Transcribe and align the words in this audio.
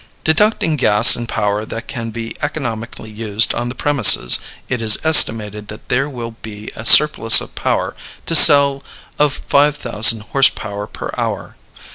Deducting 0.23 0.77
gas 0.77 1.15
and 1.15 1.29
power 1.29 1.63
that 1.63 1.85
can 1.87 2.09
be 2.09 2.35
economically 2.41 3.11
used 3.11 3.53
on 3.53 3.69
the 3.69 3.75
premises, 3.75 4.39
it 4.67 4.81
is 4.81 4.97
estimated 5.03 5.67
that 5.67 5.89
there 5.89 6.09
will 6.09 6.31
be 6.41 6.71
a 6.75 6.83
surplus 6.87 7.39
of 7.39 7.53
power 7.53 7.95
to 8.25 8.33
sell 8.33 8.83
of 9.19 9.31
five 9.31 9.77
thousand 9.77 10.21
horse 10.21 10.49
power 10.49 10.87
per 10.87 11.11
hour. 11.19 11.55